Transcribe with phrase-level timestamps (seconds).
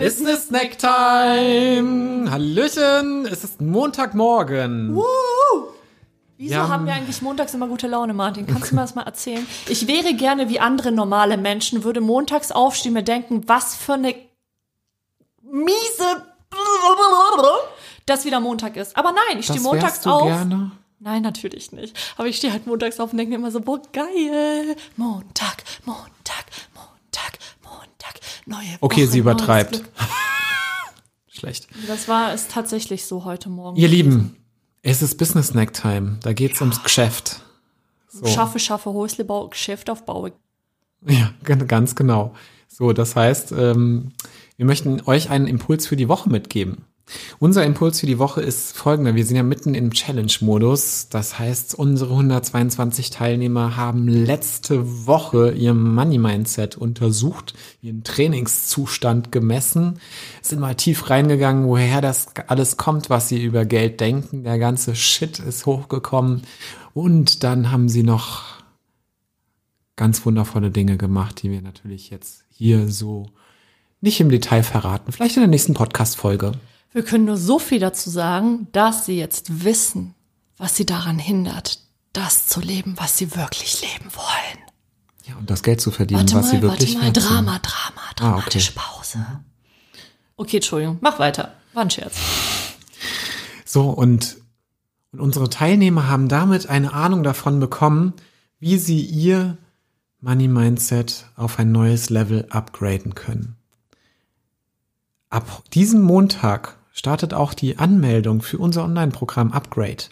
[0.00, 2.30] Business Snack Time.
[2.30, 4.96] Hallöchen, es ist Montagmorgen.
[6.38, 8.46] Wieso Ja, haben wir eigentlich montags immer gute Laune, Martin?
[8.46, 9.46] Kannst du mir das mal erzählen?
[9.68, 14.14] Ich wäre gerne wie andere normale Menschen, würde montags aufstehen, mir denken, was für eine
[15.42, 16.24] miese,
[18.06, 18.96] dass wieder Montag ist.
[18.96, 20.24] Aber nein, ich stehe Das montags du auf.
[20.24, 20.70] gerne.
[20.98, 21.94] Nein, natürlich nicht.
[22.16, 24.76] Aber ich stehe halt montags auf und denke mir immer so, boah, geil.
[24.96, 26.08] Montag, Montag,
[28.50, 29.82] neue Okay, Woche, sie übertreibt.
[31.28, 31.68] Schlecht.
[31.86, 33.76] Das war es tatsächlich so heute Morgen.
[33.78, 34.36] Ihr Lieben,
[34.82, 36.18] es ist Business Snack Time.
[36.22, 37.40] Da geht's ums Geschäft.
[38.08, 38.26] So.
[38.26, 40.32] Schaffe, schaffe, Häuslebau, Geschäft aufbaue.
[41.06, 42.34] Ja, g- ganz genau.
[42.68, 44.12] So, das heißt, ähm,
[44.56, 46.84] wir möchten euch einen Impuls für die Woche mitgeben.
[47.38, 49.14] Unser Impuls für die Woche ist folgender.
[49.14, 51.08] Wir sind ja mitten im Challenge-Modus.
[51.10, 60.00] Das heißt, unsere 122 Teilnehmer haben letzte Woche ihr Money-Mindset untersucht, ihren Trainingszustand gemessen,
[60.42, 64.44] sind mal tief reingegangen, woher das alles kommt, was sie über Geld denken.
[64.44, 66.42] Der ganze Shit ist hochgekommen.
[66.94, 68.60] Und dann haben sie noch
[69.96, 73.26] ganz wundervolle Dinge gemacht, die wir natürlich jetzt hier so
[74.00, 75.12] nicht im Detail verraten.
[75.12, 76.52] Vielleicht in der nächsten Podcast-Folge.
[76.92, 80.14] Wir können nur so viel dazu sagen, dass sie jetzt wissen,
[80.56, 81.78] was sie daran hindert,
[82.12, 84.58] das zu leben, was sie wirklich leben wollen.
[85.24, 87.30] Ja, und das Geld zu verdienen, Warte was mal, sie wirklich warte mal, wert sind.
[87.30, 89.18] Drama, Drama, dramatische Pause.
[90.36, 91.54] Okay, Entschuldigung, mach weiter.
[91.72, 92.16] War ein Scherz.
[93.64, 94.38] So, und,
[95.12, 98.14] und unsere Teilnehmer haben damit eine Ahnung davon bekommen,
[98.58, 99.58] wie sie ihr
[100.20, 103.56] Money Mindset auf ein neues Level upgraden können.
[105.28, 110.04] Ab diesem Montag startet auch die Anmeldung für unser Online-Programm Upgrade.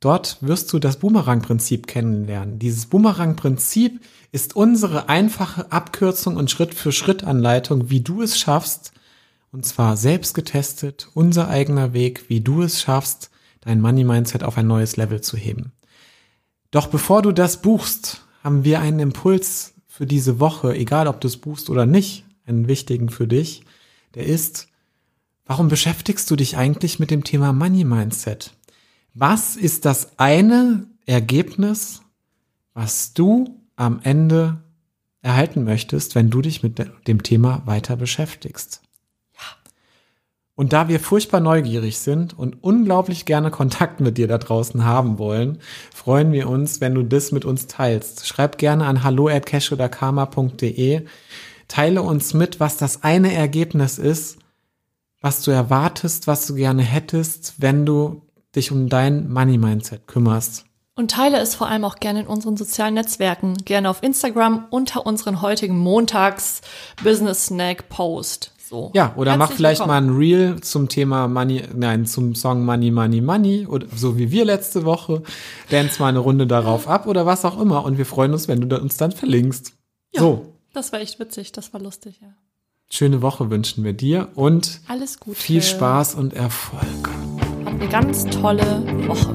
[0.00, 2.58] Dort wirst du das Boomerang-Prinzip kennenlernen.
[2.58, 4.00] Dieses Boomerang-Prinzip
[4.32, 8.92] ist unsere einfache Abkürzung und Schritt-für-Schritt-Anleitung, wie du es schaffst,
[9.52, 14.66] und zwar selbst getestet, unser eigener Weg, wie du es schaffst, dein Money-Mindset auf ein
[14.66, 15.72] neues Level zu heben.
[16.70, 21.26] Doch bevor du das buchst, haben wir einen Impuls für diese Woche, egal ob du
[21.26, 23.64] es buchst oder nicht, einen wichtigen für dich,
[24.14, 24.68] der ist,
[25.50, 28.52] warum beschäftigst du dich eigentlich mit dem Thema Money Mindset?
[29.14, 32.02] Was ist das eine Ergebnis,
[32.72, 34.62] was du am Ende
[35.22, 38.80] erhalten möchtest, wenn du dich mit de- dem Thema weiter beschäftigst?
[40.54, 45.18] Und da wir furchtbar neugierig sind und unglaublich gerne Kontakt mit dir da draußen haben
[45.18, 45.58] wollen,
[45.92, 48.24] freuen wir uns, wenn du das mit uns teilst.
[48.24, 51.06] Schreib gerne an hallo@cashoderkarma.de.
[51.66, 54.38] Teile uns mit, was das eine Ergebnis ist,
[55.20, 58.22] was du erwartest, was du gerne hättest, wenn du
[58.54, 60.64] dich um dein Money Mindset kümmerst.
[60.96, 63.54] Und teile es vor allem auch gerne in unseren sozialen Netzwerken.
[63.64, 66.60] Gerne auf Instagram unter unseren heutigen Montags
[67.02, 68.52] Business Snack Post.
[68.68, 68.90] So.
[68.94, 70.06] Ja, oder mach Herzlich vielleicht willkommen.
[70.06, 74.30] mal ein Reel zum Thema Money, nein, zum Song Money, Money, Money, oder so wie
[74.30, 75.22] wir letzte Woche.
[75.70, 77.84] Dance mal eine Runde darauf ab oder was auch immer.
[77.84, 79.72] Und wir freuen uns, wenn du uns dann verlinkst.
[80.14, 82.28] So, Das war echt witzig, das war lustig, ja.
[82.92, 85.36] Schöne Woche wünschen wir dir und Alles Gute.
[85.38, 87.08] viel Spaß und Erfolg.
[87.64, 89.32] Habt eine ganz tolle Woche.